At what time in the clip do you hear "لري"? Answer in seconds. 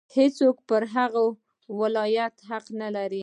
2.95-3.19